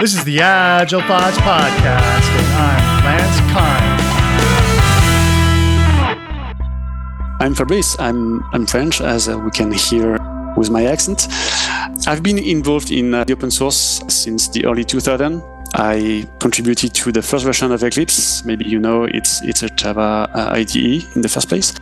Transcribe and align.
This 0.00 0.14
is 0.14 0.24
the 0.24 0.40
Agile 0.40 1.00
Thoughts 1.00 1.38
Podcast, 1.38 2.28
and 2.36 2.46
I'm 2.54 3.04
Lance 3.04 3.40
Kind. 3.50 4.02
I'm 7.40 7.54
Fabrice. 7.54 7.96
I'm, 7.98 8.44
I'm 8.52 8.66
French, 8.66 9.00
as 9.00 9.26
uh, 9.26 9.38
we 9.38 9.50
can 9.50 9.72
hear 9.72 10.18
with 10.54 10.68
my 10.68 10.84
accent. 10.84 11.28
I've 12.06 12.22
been 12.22 12.36
involved 12.36 12.90
in 12.90 13.14
uh, 13.14 13.24
the 13.24 13.32
open 13.32 13.50
source 13.50 14.02
since 14.08 14.48
the 14.48 14.66
early 14.66 14.84
2000s. 14.84 15.42
I 15.74 16.28
contributed 16.40 16.92
to 16.92 17.10
the 17.10 17.22
first 17.22 17.46
version 17.46 17.72
of 17.72 17.82
Eclipse. 17.82 18.44
Maybe 18.44 18.66
you 18.66 18.78
know 18.78 19.04
it's 19.04 19.40
it's 19.44 19.62
a 19.62 19.70
Java 19.70 20.28
uh, 20.34 20.50
IDE 20.52 20.76
in 21.16 21.22
the 21.22 21.28
first 21.28 21.48
place. 21.48 21.72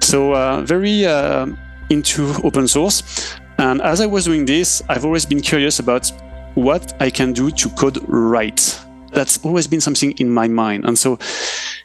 So 0.00 0.34
uh, 0.34 0.60
very 0.60 1.04
uh, 1.04 1.48
into 1.90 2.32
open 2.44 2.68
source. 2.68 3.34
And 3.58 3.82
as 3.82 4.00
I 4.00 4.06
was 4.06 4.24
doing 4.24 4.44
this, 4.44 4.82
I've 4.88 5.04
always 5.04 5.26
been 5.26 5.40
curious 5.40 5.80
about 5.80 6.12
what 6.58 7.00
I 7.00 7.08
can 7.10 7.32
do 7.32 7.50
to 7.50 7.70
code 7.70 7.98
right. 8.08 8.80
That's 9.12 9.42
always 9.44 9.66
been 9.66 9.80
something 9.80 10.12
in 10.18 10.28
my 10.28 10.48
mind. 10.48 10.84
And 10.84 10.98
so 10.98 11.18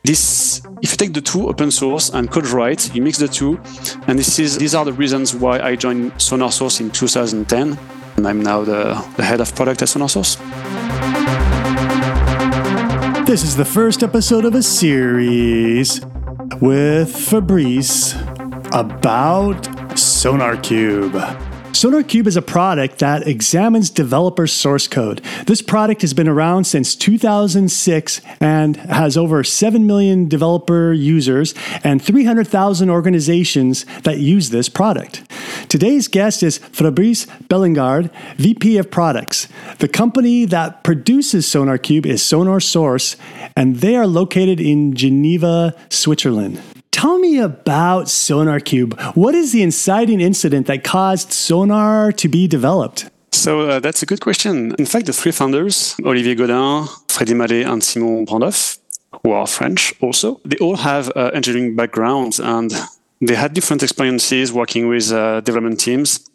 this, 0.04 0.62
if 0.82 0.92
you 0.92 0.98
take 0.98 1.14
the 1.14 1.22
two 1.22 1.48
open 1.48 1.72
source 1.72 2.10
and 2.10 2.30
code 2.30 2.48
right, 2.48 2.94
you 2.94 3.02
mix 3.02 3.18
the 3.18 3.28
two. 3.28 3.62
And 4.08 4.18
this 4.18 4.40
is, 4.40 4.58
these 4.58 4.76
are 4.76 4.84
the 4.84 4.94
reasons 4.94 5.36
why 5.36 5.60
I 5.60 5.76
joined 5.76 6.14
SonarSource 6.14 6.82
in 6.82 6.90
2010. 6.90 7.78
And 8.18 8.28
I'm 8.28 8.42
now 8.42 8.64
the, 8.64 8.94
the 9.16 9.24
head 9.24 9.42
of 9.42 9.56
product 9.56 9.82
at 9.84 9.88
SonarSource. 9.88 10.38
This 13.26 13.44
is 13.44 13.56
the 13.56 13.66
first 13.66 14.04
episode 14.04 14.44
of 14.44 14.56
a 14.56 14.64
series 14.64 16.02
with 16.62 17.16
Fabrice 17.16 18.14
about 18.74 19.64
SonarQube. 19.94 21.53
SonarQube 21.84 22.28
is 22.28 22.38
a 22.38 22.42
product 22.42 23.00
that 23.00 23.28
examines 23.28 23.90
developer 23.90 24.48
source 24.48 24.88
code. 24.88 25.22
This 25.48 25.62
product 25.62 26.00
has 26.00 26.14
been 26.14 26.30
around 26.30 26.64
since 26.64 26.96
2006 26.96 28.22
and 28.40 28.78
has 28.78 29.18
over 29.18 29.44
7 29.44 29.86
million 29.86 30.30
developer 30.30 30.94
users 30.94 31.54
and 31.84 32.02
300,000 32.02 32.90
organizations 32.90 33.86
that 34.04 34.20
use 34.20 34.50
this 34.50 34.70
product. 34.70 35.30
Today's 35.68 36.08
guest 36.08 36.42
is 36.42 36.60
Fabrice 36.60 37.26
Bellingard, 37.50 38.10
VP 38.38 38.78
of 38.78 38.90
Products. 38.90 39.50
The 39.80 39.90
company 39.90 40.46
that 40.46 40.86
produces 40.86 41.46
SonarQube 41.48 42.06
is 42.06 42.22
SonarSource, 42.22 43.18
and 43.58 43.76
they 43.82 43.98
are 43.98 44.08
located 44.08 44.62
in 44.62 44.94
Geneva, 44.96 45.76
Switzerland. 45.90 46.62
Tell 46.94 47.18
me 47.18 47.40
about 47.40 48.06
SonarQube. 48.06 49.16
What 49.16 49.34
is 49.34 49.52
the 49.52 49.64
inciting 49.64 50.22
incident 50.22 50.68
that 50.68 50.84
caused 50.84 51.34
Sonar 51.34 52.12
to 52.12 52.28
be 52.30 52.48
developed? 52.48 53.10
So 53.32 53.62
uh, 53.62 53.80
that's 53.80 54.04
a 54.04 54.06
good 54.06 54.22
question. 54.22 54.76
In 54.78 54.86
fact, 54.86 55.08
the 55.08 55.14
three 55.14 55.32
founders, 55.32 55.96
Olivier 56.06 56.36
Gaudin, 56.36 56.88
Freddy 57.10 57.34
Mallet, 57.34 57.66
and 57.66 57.84
Simon 57.84 58.28
Brandhof, 58.28 58.78
who 59.24 59.32
are 59.32 59.48
French 59.48 59.92
also, 60.02 60.40
they 60.46 60.58
all 60.58 60.76
have 60.78 61.12
uh, 61.16 61.32
engineering 61.34 61.76
backgrounds 61.76 62.40
and 62.40 62.72
they 63.20 63.34
had 63.34 63.54
different 63.54 63.82
experiences 63.82 64.54
working 64.54 64.88
with 64.88 65.12
uh, 65.12 65.42
development 65.42 65.80
teams. 65.80 66.30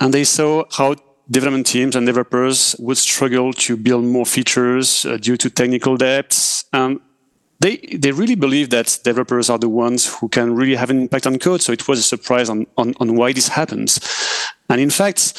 And 0.00 0.14
they 0.14 0.22
saw 0.24 0.64
how 0.70 0.94
development 1.28 1.66
teams 1.66 1.96
and 1.96 2.06
developers 2.06 2.76
would 2.78 2.98
struggle 2.98 3.52
to 3.52 3.76
build 3.76 4.04
more 4.04 4.26
features 4.26 5.04
uh, 5.04 5.16
due 5.16 5.36
to 5.38 5.50
technical 5.50 5.96
debts. 5.96 6.66
And 6.72 7.00
they 7.62 7.76
they 7.76 8.12
really 8.12 8.34
believe 8.34 8.70
that 8.70 8.98
developers 9.04 9.48
are 9.48 9.58
the 9.58 9.68
ones 9.68 10.06
who 10.14 10.28
can 10.28 10.54
really 10.54 10.76
have 10.76 10.90
an 10.90 11.00
impact 11.00 11.26
on 11.26 11.38
code. 11.38 11.62
So 11.62 11.72
it 11.72 11.88
was 11.88 11.98
a 11.98 12.02
surprise 12.02 12.48
on 12.50 12.66
on, 12.76 12.94
on 13.00 13.14
why 13.16 13.32
this 13.32 13.48
happens. 13.48 14.00
And 14.68 14.80
in 14.80 14.90
fact, 14.90 15.34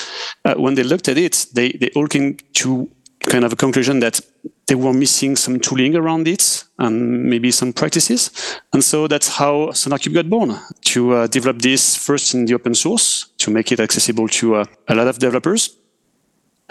uh, 0.45 0.55
when 0.55 0.75
they 0.75 0.83
looked 0.83 1.07
at 1.07 1.17
it, 1.17 1.45
they 1.53 1.71
they 1.71 1.89
all 1.95 2.07
came 2.07 2.37
to 2.53 2.89
kind 3.19 3.45
of 3.45 3.53
a 3.53 3.55
conclusion 3.55 3.99
that 3.99 4.19
they 4.67 4.75
were 4.75 4.93
missing 4.93 5.35
some 5.35 5.59
tooling 5.59 5.95
around 5.95 6.27
it 6.27 6.63
and 6.79 7.25
maybe 7.25 7.51
some 7.51 7.73
practices. 7.73 8.31
And 8.73 8.83
so 8.83 9.07
that's 9.07 9.27
how 9.27 9.71
SonarQube 9.71 10.13
got 10.13 10.29
born 10.29 10.57
to 10.85 11.13
uh, 11.13 11.27
develop 11.27 11.61
this 11.61 11.95
first 11.95 12.33
in 12.33 12.45
the 12.45 12.53
open 12.53 12.75
source 12.75 13.27
to 13.37 13.51
make 13.51 13.71
it 13.71 13.79
accessible 13.79 14.27
to 14.29 14.55
uh, 14.55 14.65
a 14.87 14.95
lot 14.95 15.07
of 15.07 15.19
developers 15.19 15.77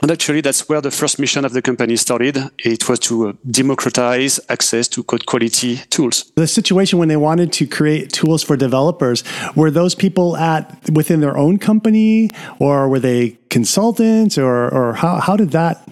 and 0.03 0.11
actually, 0.11 0.41
that's 0.41 0.69
where 0.69 0.81
the 0.81 0.91
first 0.91 1.21
mission 1.21 1.45
of 1.45 1.53
the 1.53 1.63
company 1.63 1.95
started. 1.97 2.37
It 2.59 2.89
was 2.89 2.99
to 3.01 3.29
uh, 3.29 3.33
democratize 3.49 4.41
access 4.49 4.89
to 4.89 5.05
code 5.05 5.27
quality 5.27 5.77
tools. 5.91 6.33
The 6.35 6.49
situation 6.49 6.99
when 6.99 7.09
they 7.09 7.17
wanted 7.17 7.53
to 7.53 7.67
create 7.69 8.13
tools 8.13 8.43
for 8.43 8.57
developers, 8.57 9.23
were 9.55 9.71
those 9.71 9.95
people 9.95 10.37
at 10.37 10.91
within 10.91 11.21
their 11.21 11.37
own 11.37 11.59
company 11.59 12.31
or 12.59 12.89
were 12.89 12.99
they 12.99 13.39
consultants 13.49 14.37
or, 14.37 14.69
or 14.75 14.95
how, 14.95 15.21
how 15.21 15.37
did 15.37 15.51
that 15.51 15.89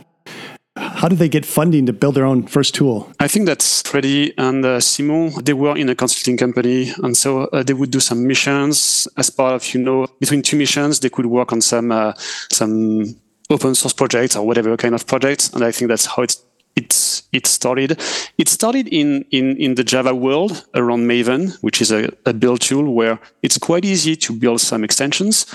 how 0.76 1.08
did 1.08 1.18
they 1.18 1.28
get 1.28 1.44
funding 1.44 1.84
to 1.86 1.92
build 1.92 2.14
their 2.14 2.24
own 2.24 2.46
first 2.46 2.74
tool? 2.74 3.12
I 3.20 3.28
think 3.28 3.46
that's 3.46 3.82
Freddy 3.82 4.32
and 4.38 4.64
uh, 4.64 4.80
Simon. 4.80 5.32
They 5.42 5.52
were 5.52 5.76
in 5.76 5.88
a 5.88 5.94
consulting 5.94 6.36
company, 6.36 6.92
and 7.02 7.16
so 7.16 7.44
uh, 7.46 7.62
they 7.62 7.74
would 7.74 7.90
do 7.90 8.00
some 8.00 8.26
missions 8.26 9.06
as 9.16 9.30
part 9.30 9.54
of 9.54 9.74
you 9.74 9.80
know 9.80 10.06
between 10.20 10.42
two 10.42 10.56
missions. 10.56 11.00
They 11.00 11.10
could 11.10 11.26
work 11.26 11.52
on 11.52 11.60
some 11.60 11.92
uh, 11.92 12.12
some 12.50 13.16
open 13.50 13.74
source 13.74 13.92
projects 13.92 14.36
or 14.36 14.46
whatever 14.46 14.76
kind 14.76 14.94
of 14.94 15.06
projects. 15.06 15.50
And 15.52 15.64
I 15.64 15.72
think 15.72 15.88
that's 15.88 16.06
how 16.06 16.22
it's 16.22 16.42
it's 16.76 17.24
it 17.32 17.46
started. 17.46 18.00
It 18.38 18.48
started 18.48 18.88
in 18.88 19.24
in 19.30 19.56
in 19.56 19.74
the 19.74 19.84
Java 19.84 20.14
world 20.14 20.64
around 20.74 21.08
Maven, 21.08 21.58
which 21.62 21.82
is 21.82 21.90
a, 21.90 22.10
a 22.24 22.32
build 22.32 22.60
tool 22.60 22.94
where 22.94 23.18
it's 23.42 23.58
quite 23.58 23.84
easy 23.84 24.16
to 24.16 24.32
build 24.32 24.60
some 24.60 24.84
extensions. 24.84 25.46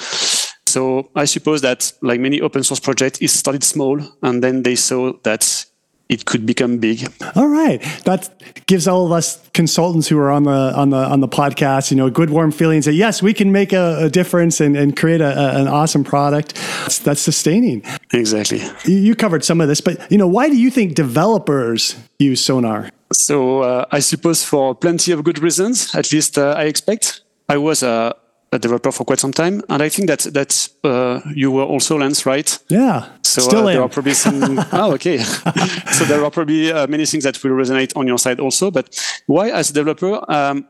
So 0.67 1.09
I 1.15 1.25
suppose 1.25 1.61
that 1.61 1.93
like 2.01 2.19
many 2.19 2.41
open 2.41 2.63
source 2.63 2.81
projects, 2.81 3.19
it 3.21 3.29
started 3.29 3.63
small 3.63 4.01
and 4.21 4.43
then 4.43 4.63
they 4.63 4.75
saw 4.75 5.13
that 5.23 5.65
it 6.09 6.25
could 6.25 6.45
become 6.45 6.77
big. 6.77 7.07
All 7.35 7.47
right, 7.47 7.81
that 8.05 8.29
gives 8.67 8.87
all 8.87 9.05
of 9.05 9.11
us 9.11 9.47
consultants 9.53 10.07
who 10.07 10.19
are 10.19 10.31
on 10.31 10.43
the 10.43 10.73
on 10.75 10.91
the 10.91 10.97
on 10.97 11.19
the 11.19 11.27
podcast, 11.27 11.91
you 11.91 11.97
know, 11.97 12.09
good 12.09 12.29
warm 12.29 12.51
feelings 12.51 12.85
that 12.85 12.93
yes, 12.93 13.21
we 13.21 13.33
can 13.33 13.51
make 13.51 13.73
a, 13.73 14.05
a 14.05 14.09
difference 14.09 14.61
and, 14.61 14.77
and 14.77 14.95
create 14.95 15.21
a, 15.21 15.37
a, 15.37 15.61
an 15.61 15.67
awesome 15.67 16.03
product 16.03 16.55
that's, 16.55 16.99
that's 16.99 17.21
sustaining. 17.21 17.83
Exactly. 18.13 18.61
You, 18.85 18.97
you, 18.97 19.15
covered 19.15 19.43
some 19.43 19.61
of 19.61 19.67
this, 19.67 19.81
but 19.81 20.11
you 20.11 20.17
know, 20.17 20.27
why 20.27 20.49
do 20.49 20.55
you 20.55 20.69
think 20.69 20.95
developers 20.95 21.95
use 22.19 22.43
Sonar? 22.43 22.89
So 23.13 23.61
uh, 23.61 23.85
I 23.91 23.99
suppose 23.99 24.43
for 24.43 24.75
plenty 24.75 25.11
of 25.11 25.23
good 25.23 25.39
reasons. 25.39 25.95
At 25.95 26.11
least 26.11 26.37
uh, 26.37 26.53
I 26.57 26.65
expect. 26.65 27.21
I 27.47 27.57
was 27.57 27.83
a 27.83 28.15
a 28.55 28.59
developer 28.59 28.91
for 28.91 29.05
quite 29.05 29.19
some 29.19 29.31
time, 29.31 29.61
and 29.69 29.83
I 29.83 29.89
think 29.89 30.07
that 30.07 30.21
that 30.33 30.69
uh, 30.83 31.21
you 31.35 31.51
were 31.51 31.63
also 31.63 31.97
Lance, 31.97 32.25
right? 32.25 32.57
Yeah. 32.69 33.05
So 33.21 33.41
still 33.41 33.59
uh, 33.59 33.65
there 33.65 33.77
am. 33.77 33.83
are 33.83 33.89
probably 33.89 34.13
some. 34.13 34.59
oh, 34.71 34.93
okay. 34.97 35.17
so 35.91 36.05
there 36.05 36.23
are 36.23 36.31
probably 36.31 36.71
uh, 36.71 36.87
many 36.87 37.05
things 37.05 37.23
that 37.23 37.41
will 37.43 37.51
resonate 37.51 37.95
on 37.95 38.07
your 38.07 38.17
side 38.17 38.39
also. 38.39 38.71
But 38.71 38.97
why, 39.27 39.49
as 39.49 39.69
a 39.69 39.73
developer, 39.73 40.19
um, 40.31 40.67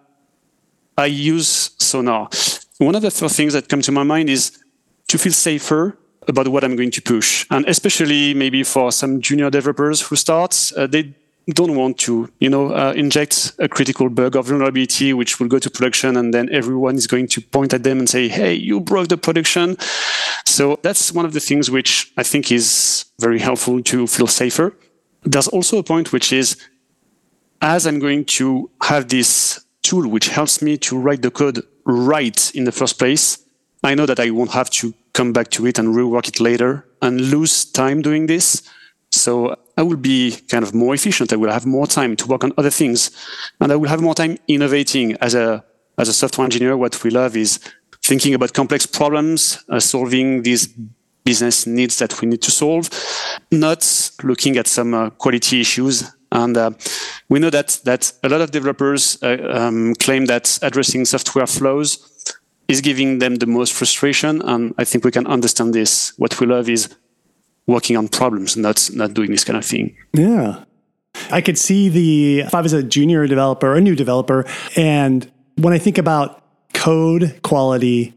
I 0.97 1.05
use 1.05 1.71
Sonar. 1.77 2.29
One 2.79 2.95
of 2.95 3.01
the 3.01 3.11
first 3.11 3.35
things 3.35 3.53
that 3.53 3.69
come 3.69 3.81
to 3.81 3.91
my 3.91 4.03
mind 4.03 4.29
is 4.29 4.51
to 5.07 5.17
feel 5.17 5.33
safer 5.33 5.97
about 6.27 6.47
what 6.47 6.63
I'm 6.63 6.75
going 6.75 6.91
to 6.91 7.01
push, 7.01 7.45
and 7.51 7.67
especially 7.67 8.33
maybe 8.33 8.63
for 8.63 8.91
some 8.91 9.21
junior 9.21 9.49
developers 9.49 10.01
who 10.01 10.15
start, 10.15 10.71
uh, 10.75 10.87
they 10.87 11.13
don't 11.53 11.75
want 11.75 11.99
to, 11.99 12.29
you 12.39 12.49
know, 12.49 12.73
uh, 12.73 12.93
inject 12.95 13.53
a 13.59 13.67
critical 13.67 14.09
bug 14.09 14.35
or 14.35 14.43
vulnerability 14.43 15.13
which 15.13 15.39
will 15.39 15.47
go 15.47 15.59
to 15.59 15.69
production, 15.69 16.17
and 16.17 16.33
then 16.33 16.49
everyone 16.51 16.95
is 16.95 17.07
going 17.07 17.27
to 17.27 17.41
point 17.41 17.73
at 17.73 17.83
them 17.83 17.99
and 17.99 18.09
say, 18.09 18.27
"Hey, 18.27 18.53
you 18.53 18.79
broke 18.79 19.09
the 19.09 19.17
production." 19.17 19.77
So 20.45 20.79
that's 20.81 21.11
one 21.11 21.25
of 21.25 21.33
the 21.33 21.39
things 21.39 21.69
which 21.69 22.11
I 22.17 22.23
think 22.23 22.51
is 22.51 23.05
very 23.19 23.39
helpful 23.39 23.81
to 23.83 24.07
feel 24.07 24.27
safer. 24.27 24.73
There's 25.23 25.47
also 25.47 25.77
a 25.77 25.83
point 25.83 26.11
which 26.11 26.31
is, 26.33 26.57
as 27.61 27.85
I'm 27.85 27.99
going 27.99 28.25
to 28.25 28.69
have 28.83 29.09
this 29.09 29.65
tool 29.83 30.07
which 30.07 30.29
helps 30.29 30.61
me 30.61 30.77
to 30.77 30.97
write 30.97 31.21
the 31.21 31.31
code 31.31 31.61
right 31.85 32.51
in 32.55 32.63
the 32.63 32.71
first 32.71 32.97
place, 32.97 33.37
I 33.83 33.93
know 33.93 34.05
that 34.07 34.19
I 34.19 34.31
won't 34.31 34.51
have 34.51 34.69
to 34.71 34.93
come 35.13 35.31
back 35.31 35.49
to 35.51 35.67
it 35.67 35.77
and 35.77 35.95
rework 35.95 36.27
it 36.27 36.39
later 36.39 36.85
and 37.01 37.21
lose 37.21 37.65
time 37.65 38.01
doing 38.01 38.25
this. 38.25 38.63
So 39.11 39.55
I 39.77 39.83
will 39.83 39.97
be 39.97 40.37
kind 40.49 40.63
of 40.63 40.73
more 40.73 40.93
efficient. 40.93 41.33
I 41.33 41.35
will 41.35 41.51
have 41.51 41.65
more 41.65 41.87
time 41.87 42.15
to 42.15 42.27
work 42.27 42.43
on 42.43 42.53
other 42.57 42.69
things, 42.69 43.11
and 43.59 43.71
I 43.71 43.75
will 43.75 43.89
have 43.89 44.01
more 44.01 44.15
time 44.15 44.37
innovating. 44.47 45.13
As 45.21 45.35
a 45.35 45.63
as 45.97 46.09
a 46.09 46.13
software 46.13 46.45
engineer, 46.45 46.77
what 46.77 47.03
we 47.03 47.09
love 47.09 47.35
is 47.35 47.59
thinking 48.03 48.33
about 48.33 48.53
complex 48.53 48.85
problems, 48.85 49.63
uh, 49.69 49.79
solving 49.79 50.43
these 50.43 50.67
business 51.23 51.65
needs 51.65 51.97
that 51.97 52.21
we 52.21 52.27
need 52.27 52.41
to 52.43 52.51
solve, 52.51 52.89
not 53.51 54.11
looking 54.23 54.57
at 54.57 54.67
some 54.67 54.93
uh, 54.93 55.09
quality 55.09 55.59
issues. 55.59 56.03
And 56.31 56.55
uh, 56.57 56.71
we 57.29 57.39
know 57.39 57.49
that 57.49 57.79
that 57.85 58.13
a 58.23 58.29
lot 58.29 58.41
of 58.41 58.51
developers 58.51 59.21
uh, 59.23 59.37
um, 59.51 59.95
claim 59.95 60.25
that 60.27 60.59
addressing 60.61 61.05
software 61.05 61.47
flows 61.47 61.99
is 62.67 62.81
giving 62.81 63.19
them 63.19 63.35
the 63.35 63.45
most 63.45 63.73
frustration. 63.73 64.41
And 64.41 64.73
I 64.77 64.85
think 64.85 65.03
we 65.03 65.11
can 65.11 65.27
understand 65.27 65.73
this. 65.73 66.13
What 66.17 66.39
we 66.39 66.47
love 66.47 66.69
is 66.69 66.95
working 67.67 67.97
on 67.97 68.07
problems, 68.07 68.57
not 68.57 68.89
not 68.93 69.13
doing 69.13 69.31
this 69.31 69.43
kind 69.43 69.57
of 69.57 69.65
thing. 69.65 69.95
Yeah. 70.13 70.63
I 71.31 71.41
could 71.41 71.57
see 71.57 71.89
the 71.89 72.41
if 72.41 72.53
I 72.53 72.61
was 72.61 72.73
a 72.73 72.83
junior 72.83 73.25
developer, 73.27 73.73
a 73.73 73.81
new 73.81 73.95
developer, 73.95 74.45
and 74.75 75.31
when 75.55 75.73
I 75.73 75.77
think 75.77 75.97
about 75.97 76.41
code 76.73 77.39
quality 77.41 78.13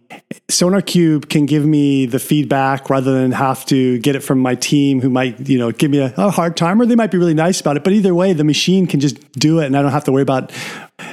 SonarQube 0.48 1.28
can 1.28 1.46
give 1.46 1.64
me 1.64 2.06
the 2.06 2.18
feedback 2.18 2.90
rather 2.90 3.12
than 3.12 3.32
have 3.32 3.64
to 3.66 3.98
get 3.98 4.16
it 4.16 4.20
from 4.20 4.40
my 4.40 4.54
team 4.54 5.00
who 5.00 5.10
might, 5.10 5.48
you 5.48 5.58
know, 5.58 5.72
give 5.72 5.90
me 5.90 5.98
a, 5.98 6.12
a, 6.16 6.30
hard 6.30 6.56
time 6.56 6.80
or 6.80 6.86
they 6.86 6.96
might 6.96 7.10
be 7.10 7.18
really 7.18 7.34
nice 7.34 7.60
about 7.60 7.76
it. 7.76 7.84
But 7.84 7.92
either 7.92 8.14
way, 8.14 8.32
the 8.32 8.44
machine 8.44 8.86
can 8.86 9.00
just 9.00 9.32
do 9.32 9.60
it 9.60 9.66
and 9.66 9.76
I 9.76 9.82
don't 9.82 9.92
have 9.92 10.04
to 10.04 10.12
worry 10.12 10.22
about. 10.22 10.52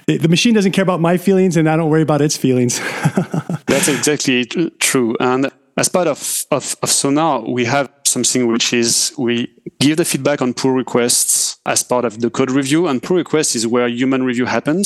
The 0.07 0.27
machine 0.27 0.53
doesn't 0.53 0.71
care 0.71 0.83
about 0.83 1.01
my 1.01 1.17
feelings 1.17 1.57
and 1.57 1.69
I 1.69 1.75
don't 1.75 1.89
worry 1.89 2.01
about 2.01 2.21
its 2.21 2.35
feelings. 2.37 2.79
That's 3.67 3.87
exactly 3.87 4.45
true. 4.79 5.15
And 5.19 5.51
as 5.77 5.89
part 5.89 6.07
of, 6.07 6.45
of, 6.51 6.75
of 6.81 6.89
Sonar, 6.89 7.41
we 7.41 7.65
have 7.65 7.91
something 8.15 8.47
which 8.47 8.71
is 8.73 9.13
we 9.17 9.33
give 9.79 9.97
the 9.97 10.05
feedback 10.05 10.41
on 10.41 10.53
pull 10.53 10.71
requests 10.71 11.59
as 11.65 11.83
part 11.83 12.05
of 12.05 12.13
the 12.21 12.29
code 12.29 12.51
review. 12.51 12.87
And 12.87 13.03
pull 13.03 13.17
requests 13.17 13.55
is 13.55 13.67
where 13.67 13.87
human 13.89 14.23
review 14.23 14.45
happens. 14.45 14.85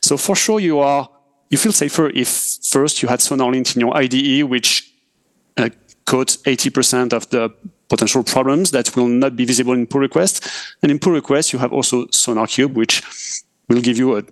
So 0.00 0.16
for 0.16 0.34
sure, 0.34 0.60
you 0.68 0.78
are 0.80 1.08
you 1.50 1.58
feel 1.58 1.72
safer 1.72 2.06
if 2.22 2.28
first 2.74 3.02
you 3.02 3.08
had 3.08 3.20
SonarLint 3.20 3.74
in 3.74 3.80
your 3.84 3.94
IDE, 4.04 4.44
which 4.52 4.70
uh, 5.58 5.68
caught 6.06 6.30
80% 6.46 7.12
of 7.12 7.28
the 7.28 7.42
potential 7.88 8.24
problems 8.24 8.70
that 8.70 8.96
will 8.96 9.08
not 9.08 9.36
be 9.36 9.44
visible 9.44 9.74
in 9.74 9.86
pull 9.86 10.00
request. 10.00 10.34
And 10.82 10.90
in 10.90 10.98
pull 10.98 11.12
request, 11.12 11.52
you 11.52 11.58
have 11.58 11.72
also 11.72 12.06
SonarQube, 12.06 12.72
which 12.72 13.02
will 13.68 13.82
give 13.82 13.98
you 13.98 14.16
a, 14.16 14.22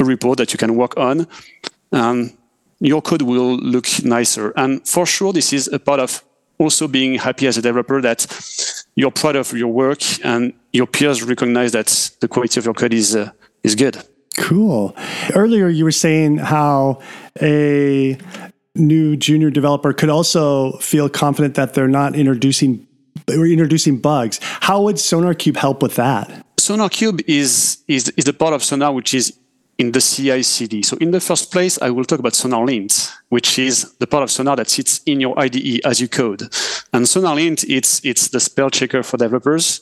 a 0.00 0.04
report 0.04 0.36
that 0.36 0.52
you 0.52 0.58
can 0.58 0.76
work 0.76 0.98
on. 0.98 1.26
And 1.92 2.36
your 2.80 3.00
code 3.00 3.22
will 3.22 3.56
look 3.74 3.86
nicer. 4.04 4.52
And 4.56 4.86
for 4.86 5.06
sure, 5.06 5.32
this 5.32 5.52
is 5.52 5.68
a 5.68 5.78
part 5.78 6.00
of 6.00 6.22
also 6.60 6.86
being 6.86 7.14
happy 7.14 7.46
as 7.46 7.56
a 7.56 7.62
developer 7.62 8.00
that 8.02 8.26
you're 8.94 9.10
proud 9.10 9.36
of 9.36 9.52
your 9.52 9.72
work 9.72 10.02
and 10.24 10.52
your 10.72 10.86
peers 10.86 11.22
recognize 11.22 11.72
that 11.72 11.88
the 12.20 12.28
quality 12.28 12.60
of 12.60 12.66
your 12.66 12.74
code 12.74 12.92
is, 12.92 13.16
uh, 13.16 13.30
is 13.64 13.74
good. 13.74 13.96
Cool. 14.36 14.94
Earlier, 15.34 15.68
you 15.68 15.84
were 15.84 15.92
saying 15.92 16.36
how 16.36 17.00
a 17.40 18.16
new 18.74 19.16
junior 19.16 19.50
developer 19.50 19.92
could 19.92 20.10
also 20.10 20.72
feel 20.78 21.08
confident 21.08 21.54
that 21.54 21.74
they're 21.74 21.88
not 21.88 22.14
introducing 22.14 22.86
or 23.28 23.46
introducing 23.46 23.98
bugs. 23.98 24.38
How 24.42 24.82
would 24.82 24.96
SonarQube 24.96 25.56
help 25.56 25.82
with 25.82 25.96
that? 25.96 26.46
SonarQube 26.58 27.22
is 27.26 27.78
is 27.88 28.10
is 28.16 28.24
the 28.24 28.32
part 28.32 28.54
of 28.54 28.62
Sonar 28.62 28.92
which 28.92 29.14
is 29.14 29.36
in 29.80 29.92
the 29.92 30.00
CI/CD. 30.00 30.82
So 30.82 30.96
in 30.98 31.10
the 31.10 31.20
first 31.20 31.50
place, 31.50 31.78
I 31.80 31.90
will 31.90 32.04
talk 32.04 32.18
about 32.18 32.34
SonarLint, 32.34 32.92
which 33.30 33.58
is 33.58 33.74
the 33.98 34.06
part 34.06 34.22
of 34.22 34.30
Sonar 34.30 34.56
that 34.56 34.68
sits 34.68 35.00
in 35.06 35.20
your 35.20 35.34
IDE 35.38 35.80
as 35.84 36.00
you 36.00 36.08
code. 36.08 36.42
And 36.92 37.06
SonarLint, 37.06 37.64
it's 37.68 38.04
it's 38.04 38.28
the 38.28 38.40
spell 38.40 38.70
checker 38.70 39.02
for 39.02 39.16
developers. 39.16 39.80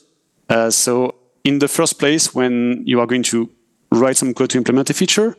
Uh, 0.49 0.71
so 0.71 1.15
in 1.43 1.59
the 1.59 1.67
first 1.67 1.99
place, 1.99 2.33
when 2.33 2.83
you 2.85 2.99
are 3.01 3.07
going 3.07 3.23
to 3.23 3.49
write 3.91 4.17
some 4.17 4.33
code 4.33 4.49
to 4.51 4.57
implement 4.57 4.89
a 4.89 4.93
feature. 4.93 5.35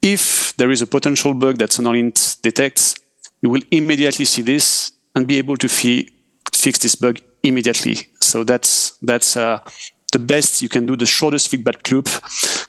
If 0.00 0.54
there 0.56 0.70
is 0.70 0.82
a 0.82 0.86
potential 0.86 1.34
bug 1.34 1.58
that 1.58 1.70
SonarLint 1.70 2.40
detects, 2.42 2.94
you 3.40 3.50
will 3.50 3.62
immediately 3.70 4.24
see 4.24 4.42
this 4.42 4.92
and 5.14 5.26
be 5.26 5.38
able 5.38 5.56
to 5.56 5.68
fi- 5.68 6.08
fix 6.52 6.78
this 6.78 6.94
bug 6.94 7.20
immediately. 7.42 8.08
So 8.20 8.44
that's 8.44 8.96
that's 9.02 9.36
uh, 9.36 9.60
the 10.12 10.18
best 10.18 10.62
you 10.62 10.68
can 10.68 10.86
do, 10.86 10.96
the 10.96 11.06
shortest 11.06 11.48
feedback 11.48 11.90
loop, 11.90 12.08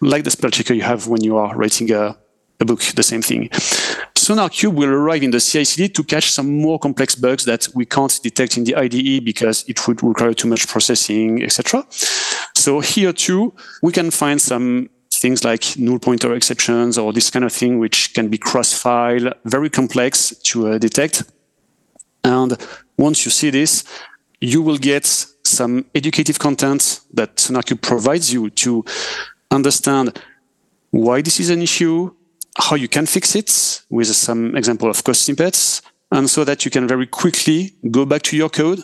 like 0.01 0.23
the 0.23 0.31
spell 0.31 0.49
checker 0.49 0.73
you 0.73 0.81
have 0.81 1.07
when 1.07 1.23
you 1.23 1.37
are 1.37 1.55
writing 1.55 1.91
a, 1.91 2.17
a 2.59 2.65
book, 2.65 2.81
the 2.95 3.03
same 3.03 3.21
thing. 3.21 3.49
SonarQube 4.15 4.73
will 4.73 4.89
arrive 4.89 5.21
in 5.21 5.31
the 5.31 5.39
CI/CD 5.39 5.89
to 5.89 6.03
catch 6.03 6.31
some 6.31 6.61
more 6.61 6.79
complex 6.79 7.15
bugs 7.15 7.43
that 7.43 7.67
we 7.75 7.85
can't 7.85 8.19
detect 8.23 8.57
in 8.57 8.63
the 8.63 8.75
IDE 8.75 9.25
because 9.25 9.65
it 9.67 9.85
would 9.87 10.01
require 10.01 10.33
too 10.33 10.47
much 10.47 10.67
processing, 10.67 11.43
etc. 11.43 11.85
So 12.55 12.79
here 12.79 13.11
too, 13.11 13.53
we 13.81 13.91
can 13.91 14.09
find 14.11 14.41
some 14.41 14.89
things 15.11 15.43
like 15.43 15.77
null 15.77 15.99
pointer 15.99 16.33
exceptions 16.33 16.97
or 16.97 17.11
this 17.11 17.29
kind 17.29 17.45
of 17.45 17.51
thing, 17.51 17.79
which 17.79 18.13
can 18.13 18.29
be 18.29 18.37
cross-file, 18.37 19.33
very 19.45 19.69
complex 19.69 20.33
to 20.43 20.69
uh, 20.69 20.77
detect. 20.77 21.23
And 22.23 22.57
once 22.97 23.25
you 23.25 23.31
see 23.31 23.49
this, 23.49 23.83
you 24.39 24.61
will 24.61 24.77
get 24.77 25.25
some 25.43 25.85
educative 25.93 26.39
content 26.39 27.01
that 27.13 27.35
SonarQube 27.35 27.81
provides 27.81 28.31
you 28.31 28.49
to 28.49 28.85
understand 29.51 30.19
why 30.91 31.21
this 31.21 31.39
is 31.39 31.49
an 31.49 31.61
issue, 31.61 32.13
how 32.57 32.75
you 32.75 32.87
can 32.87 33.05
fix 33.05 33.35
it 33.35 33.81
with 33.89 34.07
some 34.07 34.55
example 34.55 34.89
of 34.89 35.03
code 35.03 35.15
snippets, 35.15 35.81
and 36.11 36.29
so 36.29 36.43
that 36.43 36.65
you 36.65 36.71
can 36.71 36.87
very 36.87 37.07
quickly 37.07 37.73
go 37.89 38.05
back 38.05 38.21
to 38.21 38.37
your 38.37 38.49
code. 38.49 38.83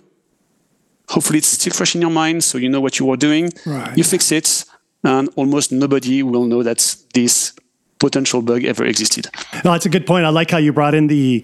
Hopefully, 1.09 1.39
it's 1.39 1.47
still 1.47 1.73
fresh 1.73 1.95
in 1.95 2.01
your 2.01 2.11
mind, 2.11 2.43
so 2.43 2.57
you 2.57 2.69
know 2.69 2.81
what 2.81 2.99
you 2.99 3.05
were 3.05 3.17
doing. 3.17 3.51
Right. 3.65 3.97
You 3.97 4.03
fix 4.03 4.31
it, 4.31 4.65
and 5.03 5.29
almost 5.35 5.71
nobody 5.71 6.23
will 6.23 6.45
know 6.45 6.63
that 6.63 6.95
this 7.13 7.53
potential 7.99 8.41
bug 8.41 8.63
ever 8.63 8.85
existed. 8.85 9.27
No, 9.63 9.73
that's 9.73 9.85
a 9.85 9.89
good 9.89 10.07
point. 10.07 10.25
I 10.25 10.29
like 10.29 10.51
how 10.51 10.57
you 10.57 10.73
brought 10.73 10.93
in 10.95 11.07
the 11.07 11.43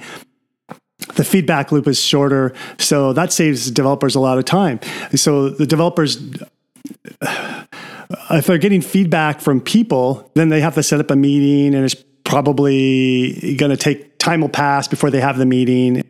the 1.14 1.24
feedback 1.24 1.72
loop 1.72 1.88
is 1.88 2.00
shorter, 2.00 2.54
so 2.78 3.14
that 3.14 3.32
saves 3.32 3.70
developers 3.72 4.16
a 4.16 4.20
lot 4.20 4.38
of 4.38 4.46
time. 4.46 4.80
So 5.16 5.50
the 5.50 5.66
developers 5.66 6.18
if 8.32 8.46
they're 8.46 8.58
getting 8.58 8.82
feedback 8.82 9.42
from 9.42 9.62
people, 9.62 10.30
then 10.36 10.50
they 10.50 10.62
have 10.62 10.76
to 10.76 10.84
set 10.84 11.00
up 11.00 11.12
a 11.12 11.16
meeting 11.16 11.76
and 11.76 11.86
it's 11.86 11.96
probably 12.24 13.56
going 13.56 13.72
to 13.72 13.78
take 13.78 14.18
time 14.18 14.42
will 14.42 14.50
pass 14.50 14.88
before 14.88 15.10
they 15.10 15.22
have 15.22 15.38
the 15.38 15.46
meeting. 15.46 16.04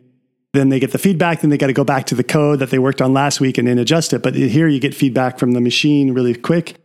Then 0.52 0.70
they 0.70 0.80
get 0.80 0.92
the 0.92 0.98
feedback, 0.98 1.42
then 1.42 1.50
they 1.50 1.58
got 1.58 1.66
to 1.66 1.74
go 1.74 1.84
back 1.84 2.06
to 2.06 2.14
the 2.14 2.24
code 2.24 2.60
that 2.60 2.70
they 2.70 2.78
worked 2.78 3.02
on 3.02 3.12
last 3.12 3.40
week 3.40 3.58
and 3.58 3.68
then 3.68 3.78
adjust 3.78 4.12
it. 4.12 4.22
But 4.22 4.34
here 4.34 4.68
you 4.68 4.80
get 4.80 4.94
feedback 4.94 5.38
from 5.38 5.52
the 5.52 5.60
machine 5.60 6.14
really 6.14 6.34
quick. 6.34 6.76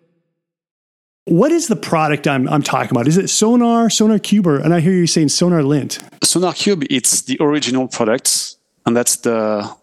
What 1.31 1.53
is 1.53 1.69
the 1.69 1.77
product 1.77 2.27
I'm, 2.27 2.45
I'm 2.49 2.61
talking 2.61 2.91
about? 2.91 3.07
Is 3.07 3.17
it 3.17 3.29
Sonar, 3.29 3.87
SonarQube, 3.87 4.45
or, 4.45 4.57
and 4.57 4.73
I 4.73 4.81
hear 4.81 4.91
you 4.91 5.07
saying 5.07 5.29
SonarLint? 5.29 5.97
SonarQube, 6.19 6.85
it's 6.89 7.21
the 7.21 7.37
original 7.39 7.87
product, 7.87 8.57
and 8.85 8.97
that's 8.97 9.15
the 9.15 9.73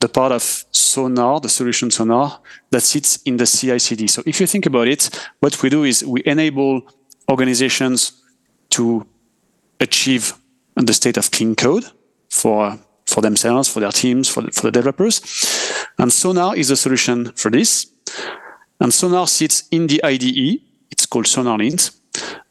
the 0.00 0.08
part 0.08 0.32
of 0.32 0.64
Sonar, 0.70 1.40
the 1.40 1.50
solution 1.50 1.90
Sonar, 1.90 2.40
that 2.70 2.80
sits 2.80 3.18
in 3.26 3.36
the 3.36 3.44
CI/CD. 3.44 4.06
So 4.06 4.22
if 4.24 4.40
you 4.40 4.46
think 4.46 4.64
about 4.64 4.88
it, 4.88 5.10
what 5.40 5.62
we 5.62 5.68
do 5.68 5.84
is 5.84 6.02
we 6.02 6.22
enable 6.24 6.80
organizations 7.30 8.12
to 8.70 9.06
achieve 9.78 10.32
the 10.76 10.94
state 10.94 11.18
of 11.18 11.30
clean 11.30 11.54
code 11.54 11.84
for 12.30 12.78
for 13.04 13.20
themselves, 13.20 13.68
for 13.68 13.80
their 13.80 13.92
teams, 13.92 14.30
for 14.30 14.44
the, 14.44 14.50
for 14.50 14.62
the 14.62 14.72
developers. 14.72 15.20
And 15.98 16.10
Sonar 16.10 16.56
is 16.56 16.70
a 16.70 16.76
solution 16.76 17.32
for 17.32 17.50
this. 17.50 17.86
And 18.80 18.94
Sonar 18.94 19.26
sits 19.26 19.68
in 19.70 19.88
the 19.88 20.02
IDE 20.02 20.65
it's 20.90 21.06
called 21.06 21.26
SonarLint, 21.26 21.90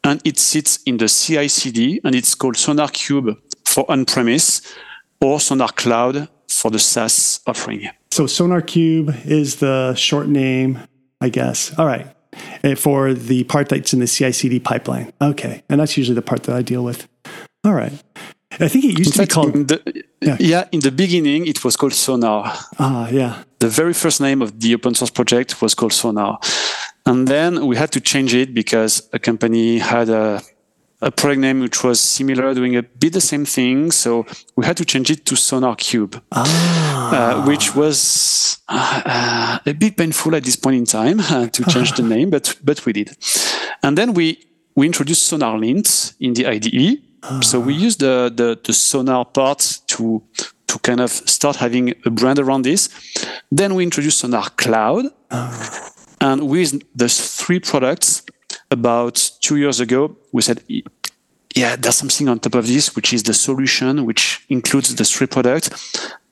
and 0.04 0.20
it 0.24 0.38
sits 0.38 0.78
in 0.84 0.96
the 0.96 1.08
CI/CD, 1.08 2.00
and 2.04 2.14
it's 2.14 2.34
called 2.34 2.56
SonarQube 2.56 3.36
for 3.64 3.84
on-premise 3.90 4.62
or 5.20 5.38
SonarCloud 5.38 6.28
for 6.48 6.70
the 6.70 6.78
SaaS 6.78 7.40
offering. 7.46 7.88
So 8.10 8.24
SonarQube 8.24 9.26
is 9.26 9.56
the 9.56 9.94
short 9.94 10.28
name, 10.28 10.80
I 11.20 11.28
guess. 11.28 11.72
All 11.78 11.86
right. 11.86 12.06
Eh, 12.62 12.74
for 12.74 13.14
the 13.14 13.44
part 13.44 13.68
that's 13.68 13.92
in 13.92 14.00
the 14.00 14.06
CI/CD 14.06 14.60
pipeline. 14.60 15.12
Okay, 15.20 15.62
and 15.68 15.80
that's 15.80 15.96
usually 15.96 16.14
the 16.14 16.22
part 16.22 16.42
that 16.44 16.56
I 16.56 16.62
deal 16.62 16.84
with. 16.84 17.08
All 17.64 17.72
right. 17.72 17.92
I 18.58 18.68
think 18.68 18.84
it 18.84 18.98
used 18.98 19.08
in 19.08 19.12
to 19.12 19.18
fact, 19.18 19.30
be 19.30 19.34
called. 19.34 19.68
The, 19.68 20.04
yeah. 20.22 20.36
yeah. 20.40 20.64
in 20.72 20.80
the 20.80 20.90
beginning, 20.90 21.46
it 21.46 21.62
was 21.64 21.76
called 21.76 21.92
Sonar. 21.92 22.54
Ah, 22.78 23.08
yeah. 23.08 23.42
The 23.58 23.68
very 23.68 23.92
first 23.92 24.20
name 24.20 24.40
of 24.40 24.60
the 24.60 24.74
open 24.74 24.94
source 24.94 25.10
project 25.10 25.60
was 25.60 25.74
called 25.74 25.92
Sonar. 25.92 26.38
And 27.06 27.28
then 27.28 27.66
we 27.66 27.76
had 27.76 27.92
to 27.92 28.00
change 28.00 28.34
it 28.34 28.52
because 28.52 29.08
a 29.12 29.18
company 29.20 29.78
had 29.78 30.08
a, 30.08 30.42
a 31.00 31.12
product 31.12 31.40
name 31.40 31.60
which 31.60 31.84
was 31.84 32.00
similar, 32.00 32.52
doing 32.52 32.76
a 32.76 32.82
bit 32.82 33.12
the 33.12 33.20
same 33.20 33.44
thing. 33.44 33.92
So 33.92 34.26
we 34.56 34.66
had 34.66 34.76
to 34.78 34.84
change 34.84 35.08
it 35.10 35.24
to 35.26 35.36
SonarQube, 35.36 36.20
ah. 36.32 37.40
uh, 37.40 37.46
which 37.46 37.76
was 37.76 38.58
uh, 38.68 39.58
a 39.64 39.72
bit 39.72 39.96
painful 39.96 40.34
at 40.34 40.42
this 40.42 40.56
point 40.56 40.76
in 40.76 40.84
time 40.84 41.20
uh, 41.20 41.46
to 41.52 41.64
change 41.66 41.92
the 41.92 42.02
name, 42.14 42.30
but 42.30 42.56
but 42.64 42.84
we 42.84 42.92
did. 42.92 43.16
And 43.84 43.96
then 43.96 44.12
we 44.12 44.44
we 44.74 44.86
introduced 44.86 45.32
SonarLint 45.32 46.14
in 46.18 46.34
the 46.34 46.46
IDE. 46.46 47.02
Ah. 47.22 47.40
So 47.40 47.60
we 47.60 47.74
used 47.74 48.00
the, 48.00 48.32
the 48.34 48.58
the 48.64 48.72
Sonar 48.72 49.24
part 49.26 49.80
to 49.86 50.22
to 50.66 50.78
kind 50.80 51.00
of 51.00 51.10
start 51.10 51.56
having 51.56 51.94
a 52.04 52.10
brand 52.10 52.40
around 52.40 52.62
this. 52.64 52.88
Then 53.52 53.76
we 53.76 53.84
introduced 53.84 54.24
SonarCloud. 54.24 55.12
Ah. 55.30 55.85
And 56.26 56.48
with 56.54 56.70
the 57.00 57.08
three 57.08 57.60
products, 57.60 58.10
about 58.70 59.14
two 59.40 59.56
years 59.62 59.78
ago, 59.78 60.16
we 60.32 60.42
said, 60.42 60.58
yeah, 61.54 61.76
there's 61.76 61.94
something 62.02 62.28
on 62.28 62.40
top 62.40 62.56
of 62.56 62.66
this, 62.66 62.96
which 62.96 63.12
is 63.12 63.22
the 63.22 63.32
solution, 63.32 64.04
which 64.04 64.44
includes 64.48 64.92
the 64.94 65.04
three 65.04 65.28
products. 65.28 65.68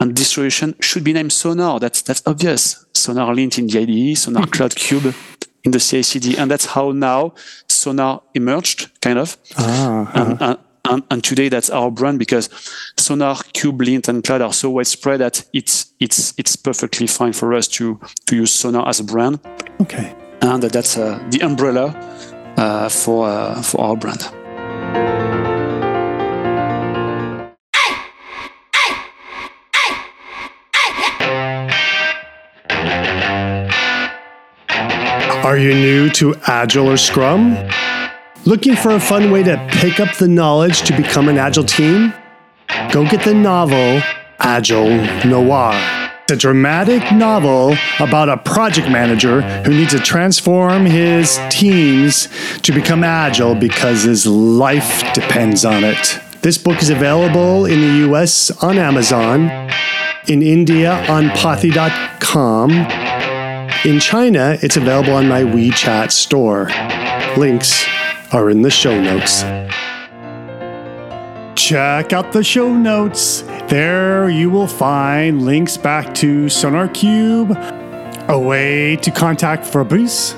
And 0.01 0.17
this 0.17 0.31
solution 0.33 0.75
should 0.81 1.05
be 1.05 1.13
named 1.13 1.33
Sonar. 1.33 1.79
That's, 1.79 2.03
that's 2.03 2.23
obvious. 2.27 2.85
SonarLint 2.93 3.59
in 3.59 3.67
the 3.69 3.79
IDE, 3.85 4.19
Sonar 4.19 4.47
Cloud 4.49 4.75
Cube 4.75 5.15
in 5.63 5.71
the 5.71 5.79
CI/CD, 5.79 6.37
and 6.37 6.51
that's 6.51 6.67
how 6.67 6.91
now 6.91 7.33
Sonar 7.69 8.23
emerged, 8.35 9.01
kind 9.01 9.19
of. 9.19 9.37
Ah, 9.57 10.13
uh-huh. 10.13 10.57
And, 10.87 11.03
and, 11.11 11.25
today 11.25 11.49
that's 11.49 11.71
our 11.71 11.91
brand 11.91 12.19
because 12.19 12.51
Sonar, 12.99 13.37
Cube, 13.55 13.81
Lint, 13.81 14.09
and 14.09 14.23
Cloud 14.23 14.43
are 14.43 14.53
so 14.53 14.69
widespread 14.69 15.21
that 15.21 15.43
it's 15.55 15.95
it's 15.99 16.35
it's 16.37 16.57
perfectly 16.57 17.07
fine 17.07 17.33
for 17.33 17.55
us 17.55 17.67
to 17.69 17.99
to 18.27 18.37
use 18.37 18.53
Sonar 18.53 18.87
as 18.87 19.01
a 19.01 19.05
brand. 19.05 19.41
Okay. 19.81 20.15
And 20.43 20.63
that's 20.63 20.99
uh, 20.99 21.19
the 21.31 21.41
umbrella 21.41 21.87
uh, 22.59 22.91
for 22.91 23.29
uh, 23.29 23.63
for 23.63 23.81
our 23.81 23.97
brand. 23.97 24.31
Are 35.45 35.59
you 35.59 35.75
new 35.75 36.11
to 36.11 36.35
Agile 36.47 36.89
or 36.89 36.97
Scrum? 36.97 37.55
Looking 38.47 38.77
for 38.77 38.91
a 38.91 39.01
fun 39.01 39.31
way 39.31 39.43
to 39.45 39.57
pick 39.71 40.01
up 40.01 40.19
the 40.19 40.29
knowledge 40.29 40.83
to 40.83 40.95
become 40.95 41.31
an 41.31 41.39
Agile 41.39 41.65
team? 41.65 42.13
Go 42.93 43.09
get 43.09 43.25
the 43.25 43.33
novel 43.33 44.03
Agile 44.39 44.99
Noir. 45.25 45.73
A 46.31 46.37
dramatic 46.37 47.11
novel 47.11 47.75
about 48.01 48.29
a 48.29 48.37
project 48.37 48.91
manager 48.91 49.41
who 49.41 49.71
needs 49.71 49.93
to 49.93 49.99
transform 49.99 50.85
his 50.85 51.41
teams 51.49 52.29
to 52.61 52.73
become 52.73 53.03
agile 53.03 53.55
because 53.55 54.03
his 54.03 54.27
life 54.27 55.11
depends 55.15 55.65
on 55.65 55.83
it. 55.83 56.21
This 56.43 56.59
book 56.59 56.83
is 56.83 56.91
available 56.91 57.65
in 57.65 57.81
the 57.81 58.11
US 58.11 58.51
on 58.63 58.77
Amazon, 58.77 59.49
in 60.29 60.43
India 60.43 60.93
on 61.11 61.31
Pothi.com. 61.31 62.71
In 63.87 64.01
China, 64.01 64.59
it's 64.61 64.77
available 64.77 65.15
on 65.15 65.29
my 65.29 65.43
WeChat 65.43 66.11
store. 66.11 66.69
Links 67.39 67.87
are 68.35 68.51
in 68.51 68.63
the 68.63 68.71
show 68.71 69.01
notes. 69.01 69.43
Check 71.59 72.13
out 72.13 72.33
the 72.33 72.43
show 72.45 72.75
notes 72.75 73.43
there 73.69 74.29
you 74.29 74.51
will 74.51 74.67
find 74.67 75.43
links 75.43 75.79
back 75.79 76.15
to 76.17 76.47
SonarQube, 76.47 78.29
a 78.29 78.39
way 78.39 78.97
to 78.97 79.11
contact 79.11 79.65
Fabrice, 79.65 80.35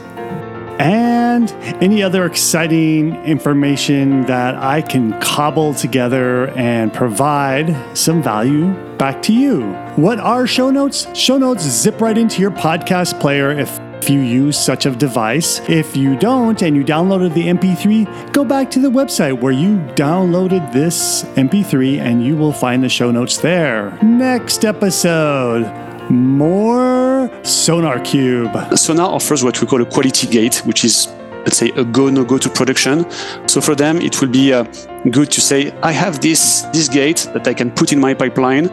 and 0.78 1.50
any 1.82 2.02
other 2.02 2.24
exciting 2.24 3.16
information 3.24 4.22
that 4.26 4.54
I 4.54 4.80
can 4.82 5.18
cobble 5.20 5.74
together 5.74 6.50
and 6.50 6.94
provide 6.94 7.74
some 7.96 8.22
value 8.22 8.72
back 8.96 9.22
to 9.22 9.32
you. 9.32 9.62
What 9.96 10.20
are 10.20 10.46
show 10.46 10.70
notes? 10.70 11.08
Show 11.18 11.38
notes 11.38 11.62
zip 11.64 12.00
right 12.00 12.16
into 12.16 12.40
your 12.40 12.52
podcast 12.52 13.18
player 13.20 13.50
if 13.50 13.80
if 14.02 14.10
you 14.10 14.20
use 14.20 14.58
such 14.58 14.86
a 14.86 14.90
device. 14.90 15.60
If 15.68 15.96
you 15.96 16.16
don't 16.16 16.62
and 16.62 16.76
you 16.76 16.84
downloaded 16.84 17.34
the 17.34 17.46
MP3, 17.48 18.32
go 18.32 18.44
back 18.44 18.70
to 18.72 18.78
the 18.78 18.88
website 18.88 19.40
where 19.40 19.52
you 19.52 19.78
downloaded 19.94 20.72
this 20.72 21.24
MP3 21.34 21.98
and 21.98 22.24
you 22.24 22.36
will 22.36 22.52
find 22.52 22.82
the 22.82 22.88
show 22.88 23.10
notes 23.10 23.38
there. 23.38 23.98
Next 24.02 24.64
episode 24.64 25.64
more 26.10 27.28
SonarQube. 27.42 28.78
Sonar 28.78 29.08
offers 29.08 29.42
what 29.42 29.60
we 29.60 29.66
call 29.66 29.82
a 29.82 29.86
quality 29.86 30.26
gate, 30.28 30.58
which 30.64 30.84
is 30.84 31.08
let's 31.38 31.58
say 31.58 31.70
a 31.70 31.84
go 31.84 32.08
no 32.10 32.24
go 32.24 32.38
to 32.38 32.50
production 32.50 33.08
so 33.48 33.60
for 33.60 33.76
them 33.76 34.00
it 34.00 34.20
will 34.20 34.28
be 34.28 34.52
uh, 34.52 34.64
good 35.10 35.30
to 35.30 35.40
say 35.40 35.70
i 35.80 35.92
have 35.92 36.20
this 36.20 36.62
this 36.72 36.88
gate 36.88 37.28
that 37.34 37.46
i 37.46 37.54
can 37.54 37.70
put 37.70 37.92
in 37.92 38.00
my 38.00 38.12
pipeline 38.12 38.68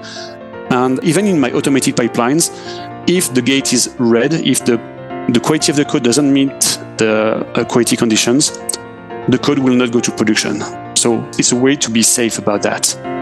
and 0.72 1.00
even 1.04 1.28
in 1.28 1.40
my 1.40 1.52
automated 1.52 1.96
pipelines 1.96 2.50
if 3.08 3.32
the 3.36 3.42
gate 3.44 3.74
is 3.74 3.96
red 4.00 4.34
if 4.34 4.66
the 4.66 4.93
the 5.30 5.40
quality 5.40 5.72
of 5.72 5.78
the 5.78 5.86
code 5.86 6.04
doesn't 6.04 6.32
meet 6.32 6.60
the 6.98 7.46
uh, 7.56 7.64
quality 7.66 7.96
conditions, 7.96 8.52
the 9.30 9.40
code 9.42 9.60
will 9.60 9.74
not 9.74 9.92
go 9.92 10.00
to 10.00 10.12
production. 10.12 10.62
So 10.96 11.24
it's 11.38 11.52
a 11.52 11.56
way 11.56 11.76
to 11.78 11.90
be 11.90 12.02
safe 12.02 12.40
about 12.40 12.62
that. 12.64 13.13